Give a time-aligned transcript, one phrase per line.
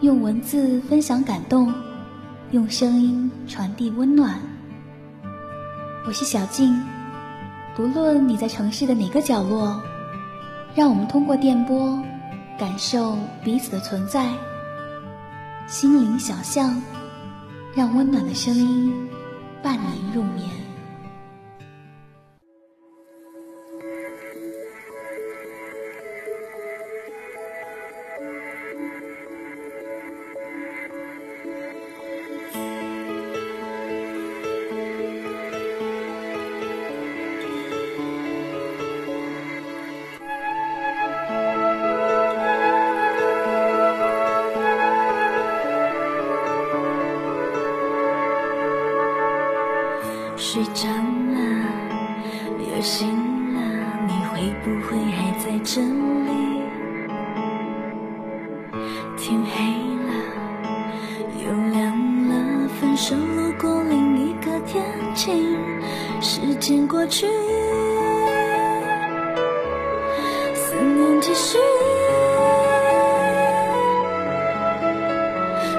[0.00, 1.74] 用文字分享感动，
[2.52, 4.40] 用声音传递温暖。
[6.06, 6.82] 我是小静，
[7.76, 9.78] 不论你在城市的哪个角落，
[10.74, 12.02] 让我们通过电波
[12.58, 13.14] 感受
[13.44, 14.32] 彼此的存在。
[15.66, 16.82] 心灵小巷，
[17.74, 18.90] 让温暖的声音
[19.62, 20.48] 伴您入眠。
[50.52, 51.38] 睡着了，
[52.58, 53.06] 又醒
[53.54, 53.60] 了，
[54.08, 56.28] 你会不会还在这里？
[59.16, 59.62] 天黑
[60.08, 60.10] 了，
[61.46, 61.94] 又亮
[62.26, 65.56] 了，分手路过另一个天晴，
[66.20, 67.28] 时间过去，
[70.52, 71.58] 思念继续，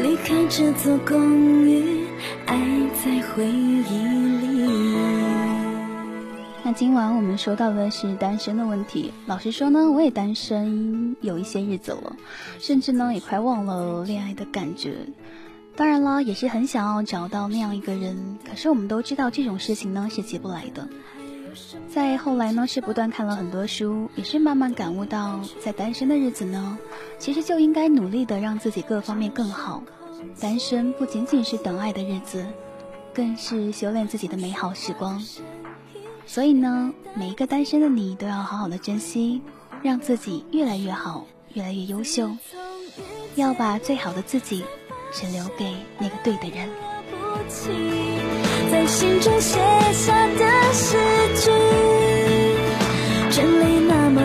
[0.00, 2.06] 离开这座公寓，
[2.46, 2.56] 爱
[3.04, 4.21] 在回忆。
[6.74, 9.12] 今晚我们说到的是单身的问题。
[9.26, 12.16] 老实说呢，我也单身有一些日子了，
[12.58, 14.94] 甚至呢也快忘了恋爱的感觉。
[15.76, 18.38] 当然啦，也是很想要找到那样一个人。
[18.48, 20.88] 可是我们都知道这种事情呢是急不来的。
[21.88, 26.78] 再后来呢，是不断看了很多书，也是慢慢感悟到，在单身的日子呢，
[27.18, 29.82] 其实就应该努力的让自己各方面更好。
[30.40, 32.46] 单身不仅仅是等爱的日子，
[33.12, 35.22] 更是修炼自己的美好时光。
[36.26, 39.40] 所以呢，每一个单身的你都要好好的珍惜，
[39.82, 42.30] 让自己越来越好，越来越优秀。
[43.34, 44.64] 要把最好的自己，
[45.12, 46.68] 只留给那个对的人。
[48.70, 49.58] 在心中写
[49.92, 50.96] 下的诗
[51.36, 51.50] 句，
[53.30, 54.20] 真理那么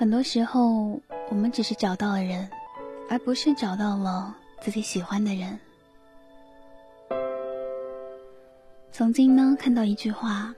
[0.00, 2.48] 很多时候，我们只是找到了人，
[3.10, 5.60] 而不是找到了自己喜欢的人。
[8.90, 10.54] 曾经呢，看到一句话，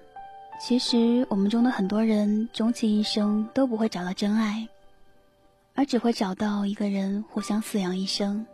[0.60, 4.69] 其实我们中的很多人终其一生都不会找到真爱，
[5.74, 8.47] 而只会找到一个人互相饲养一生。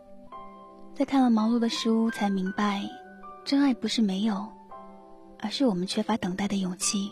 [0.95, 2.81] 在看了毛路的书，才明白，
[3.45, 4.43] 真爱不是没有，
[5.39, 7.11] 而是我们缺乏等待的勇气。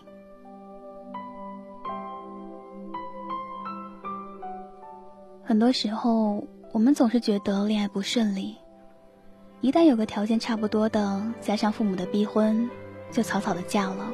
[5.47, 8.57] 很多时候，我们总是觉得恋爱不顺利，
[9.61, 12.69] 一旦有个条件差不多的，加上父母的逼婚，
[13.11, 14.09] 就草草的嫁了。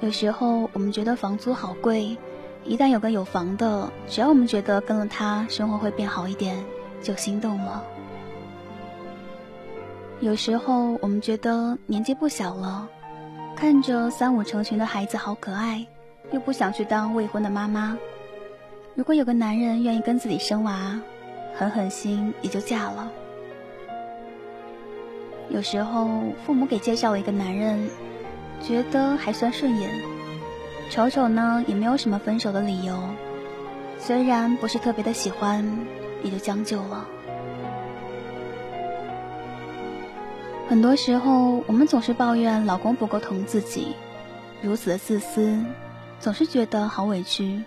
[0.00, 2.16] 有时候我们觉得房租好贵，
[2.64, 6.56] 一旦有个有房的，只要我们觉得跟了他生活会变好一点，
[7.02, 7.82] 就心动了。
[10.20, 12.88] 有时候我们觉得年纪不小了，
[13.56, 15.84] 看着三五成群的孩子好可爱，
[16.30, 17.98] 又不想去当未婚的妈妈。
[19.00, 21.00] 如果有个男人愿意跟自己生娃，
[21.54, 23.10] 狠狠心也就嫁了。
[25.48, 26.06] 有时候
[26.44, 27.88] 父母给介绍了一个男人，
[28.60, 29.90] 觉得还算顺眼，
[30.90, 32.94] 瞅瞅呢也没有什么分手的理由，
[33.98, 35.64] 虽然不是特别的喜欢，
[36.22, 37.08] 也就将就了。
[40.68, 43.96] 很多时候，我们总是抱怨老公不够疼自己，
[44.60, 45.58] 如此的自私，
[46.20, 47.64] 总是觉得好委屈。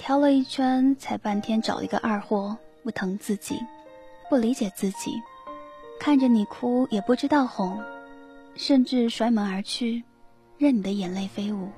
[0.00, 3.60] 挑了一圈，才半天找了一个二货，不疼自己，
[4.30, 5.12] 不理解自己，
[6.00, 7.78] 看着你哭也不知道哄，
[8.54, 10.02] 甚至摔门而去，
[10.56, 11.68] 任你的眼泪飞舞。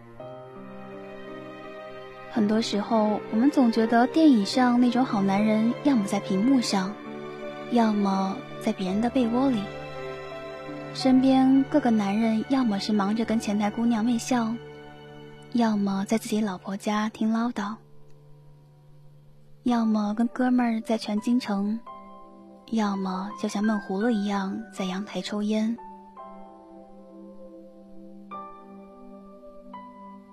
[2.30, 6.94] 很多时候，我们总觉得电影上那种好男人，要么在屏幕上，
[7.72, 9.60] 要么在别人的被窝里。
[10.94, 14.54] 身边各个男人，要么是忙着跟前台姑娘媚笑，
[15.54, 17.74] 要么在自己老婆家听唠叨。
[19.64, 21.78] 要么跟哥们儿在全京城，
[22.72, 25.76] 要么就像闷葫芦一样在阳台抽烟。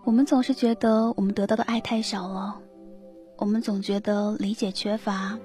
[0.03, 2.59] 我们总是觉得我们得到的爱太少了，
[3.37, 5.37] 我们总觉得理解缺乏，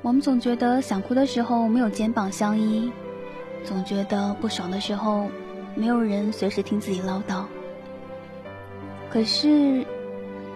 [0.00, 2.90] 我们总觉得想哭的时候没有肩膀相依，
[3.62, 5.28] 总觉得不爽的时候
[5.74, 7.44] 没有人随时听自己唠叨。
[9.10, 9.84] 可是，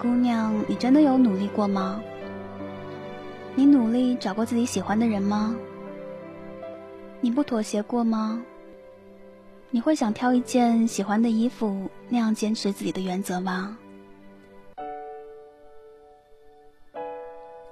[0.01, 2.01] 姑娘，你真的有努力过吗？
[3.55, 5.55] 你努力找过自己喜欢的人吗？
[7.21, 8.43] 你不妥协过吗？
[9.71, 13.79] 你会想挑一件喜欢的衣服，那样坚持自己的原则吗？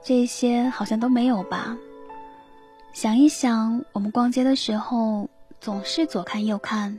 [0.03, 1.77] 这些好像都没有吧。
[2.93, 5.29] 想一想，我们逛街的时候
[5.61, 6.99] 总是左看右看，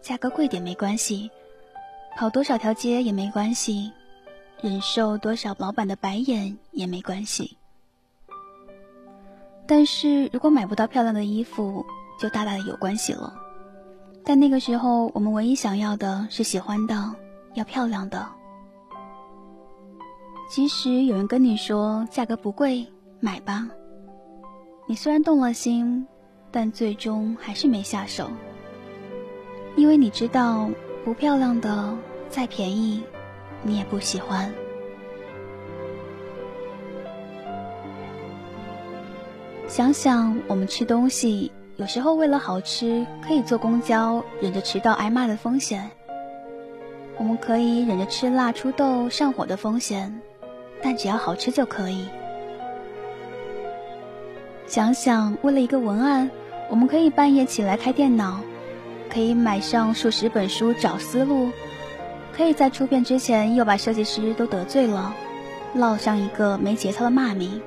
[0.00, 1.30] 价格贵点没关系，
[2.16, 3.92] 跑多少条街也没关系，
[4.60, 7.57] 忍受多少老板的白眼也没关系。
[9.68, 11.84] 但是如果买不到漂亮的衣服，
[12.18, 13.34] 就大大的有关系了。
[14.24, 17.14] 但那个时候，我们唯一想要的是喜欢的，
[17.52, 18.26] 要漂亮的。
[20.50, 22.86] 即使有人跟你说价格不贵，
[23.20, 23.68] 买吧。
[24.86, 26.06] 你虽然动了心，
[26.50, 28.30] 但最终还是没下手，
[29.76, 30.70] 因为你知道，
[31.04, 31.94] 不漂亮的
[32.30, 33.02] 再便宜，
[33.62, 34.50] 你也不喜欢。
[39.68, 45.82] 想想我们吃东西，有时候为了好吃，可以坐公交忍着迟到挨骂的风险；
[47.18, 50.20] 我们可以忍着吃辣出痘上火的风险。
[50.80, 52.06] 但只要好吃就可以。
[54.66, 56.30] 想想，为了一个文案，
[56.70, 58.40] 我们可以半夜起来开电脑，
[59.10, 61.50] 可以买上数十本书找思路，
[62.32, 65.14] 可以在出片之前又把设计师都得罪了，
[65.76, 67.60] 烙上一个没节操的骂名。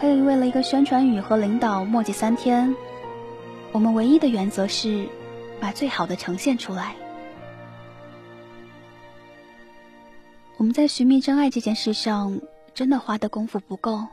[0.00, 2.74] 可以为了一个宣传语和领导磨叽三天。
[3.70, 5.06] 我们唯一的原则是，
[5.60, 6.94] 把最好的呈现出来。
[10.56, 12.40] 我们在寻觅真爱这件事上，
[12.72, 14.06] 真的花的功夫不够。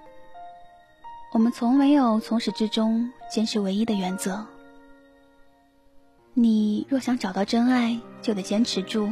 [1.32, 4.46] 我们从没有从始至终坚持唯一的原则。
[6.34, 9.10] 你若想找到真爱，就得坚持住。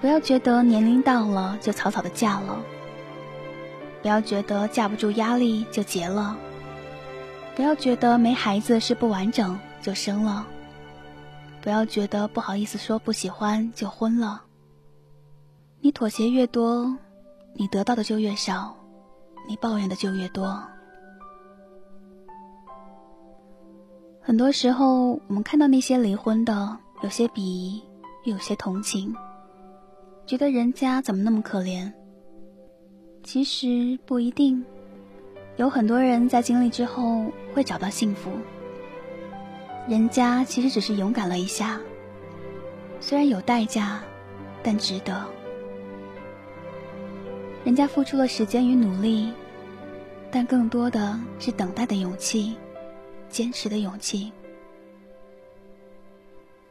[0.00, 2.62] 不要觉得年龄到了就草草的嫁了。
[4.02, 6.36] 不要觉得架不住压力就结了。
[7.54, 10.46] 不要觉得没孩子是不完整就生了。
[11.60, 14.42] 不要觉得不好意思说不喜欢就婚了。
[15.80, 16.96] 你妥协越多，
[17.54, 18.74] 你得到的就越少，
[19.46, 20.62] 你抱怨的就越多。
[24.22, 27.82] 很多时候，我们看到那些离婚的，有些鄙夷，
[28.24, 29.14] 有些同情，
[30.24, 31.92] 觉得人家怎么那么可怜。
[33.22, 34.64] 其实不一定，
[35.56, 38.30] 有很多人在经历之后会找到幸福。
[39.88, 41.80] 人家其实只是勇敢了一下，
[43.00, 44.00] 虽然有代价，
[44.62, 45.24] 但值得。
[47.64, 49.32] 人家付出了时间与努力，
[50.30, 52.56] 但更多的是等待的勇气，
[53.28, 54.32] 坚持的勇气。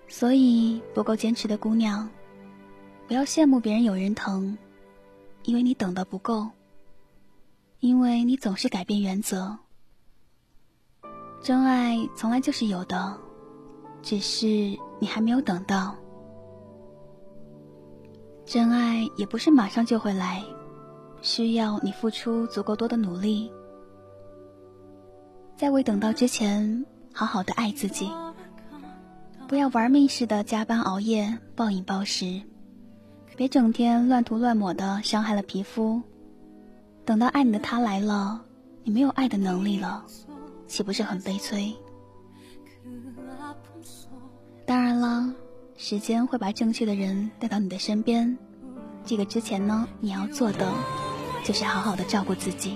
[0.07, 2.09] 所以，不够坚持的姑娘，
[3.07, 4.57] 不要羡慕别人有人疼，
[5.43, 6.49] 因为你等的不够，
[7.79, 9.57] 因为你总是改变原则。
[11.41, 13.17] 真爱从来就是有的，
[14.01, 14.45] 只是
[14.99, 15.95] 你还没有等到。
[18.45, 20.43] 真爱也不是马上就会来。
[21.21, 23.51] 需要你付出足够多的努力，
[25.57, 28.09] 在未等到之前，好好的爱自己，
[29.45, 32.41] 不要玩命似的加班熬夜、暴饮暴食，
[33.39, 36.01] 别整天乱涂乱抹的伤害了皮肤。
[37.05, 38.43] 等到爱你的他来了，
[38.83, 40.03] 你没有爱的能力了，
[40.67, 41.73] 岂不是很悲催？
[44.65, 45.33] 当然了，
[45.77, 48.37] 时间会把正确的人带到你的身边，
[49.05, 50.69] 这个之前呢，你要做的。
[51.45, 52.75] 就是好好的照顾自己。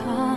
[0.00, 0.29] time.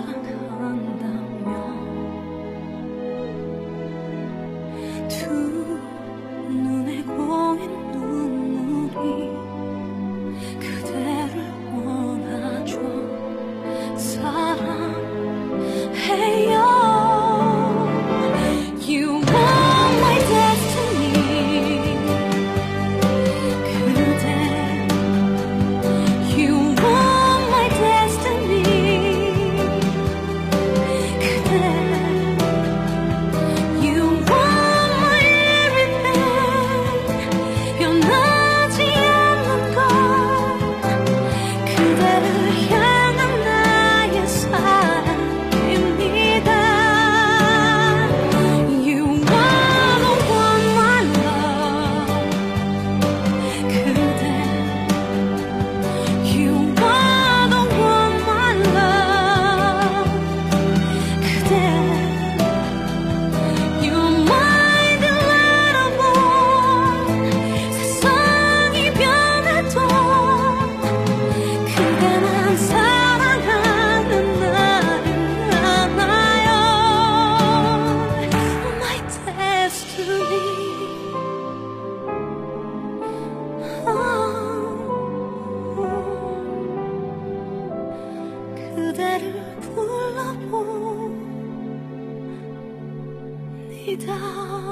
[93.95, 94.62] 知道。